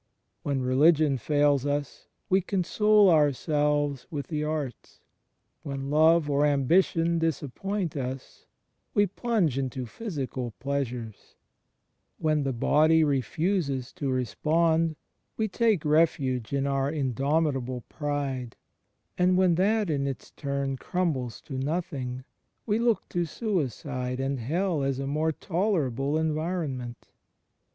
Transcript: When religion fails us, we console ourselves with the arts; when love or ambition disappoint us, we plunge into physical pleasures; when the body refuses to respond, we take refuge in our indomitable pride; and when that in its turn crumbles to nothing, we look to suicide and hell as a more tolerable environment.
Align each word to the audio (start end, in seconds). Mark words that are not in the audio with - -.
When 0.41 0.63
religion 0.63 1.19
fails 1.19 1.63
us, 1.63 2.07
we 2.27 2.41
console 2.41 3.07
ourselves 3.11 4.07
with 4.09 4.29
the 4.29 4.43
arts; 4.43 4.99
when 5.61 5.91
love 5.91 6.27
or 6.27 6.43
ambition 6.43 7.19
disappoint 7.19 7.95
us, 7.95 8.47
we 8.95 9.05
plunge 9.05 9.59
into 9.59 9.85
physical 9.85 10.55
pleasures; 10.59 11.35
when 12.17 12.41
the 12.41 12.51
body 12.51 13.03
refuses 13.03 13.93
to 13.93 14.09
respond, 14.09 14.95
we 15.37 15.47
take 15.47 15.85
refuge 15.85 16.51
in 16.51 16.65
our 16.65 16.91
indomitable 16.91 17.81
pride; 17.81 18.55
and 19.19 19.37
when 19.37 19.53
that 19.53 19.91
in 19.91 20.07
its 20.07 20.31
turn 20.31 20.77
crumbles 20.77 21.39
to 21.41 21.59
nothing, 21.59 22.23
we 22.65 22.79
look 22.79 23.07
to 23.09 23.23
suicide 23.23 24.19
and 24.19 24.39
hell 24.39 24.81
as 24.81 24.97
a 24.97 25.05
more 25.05 25.31
tolerable 25.31 26.17
environment. 26.17 27.09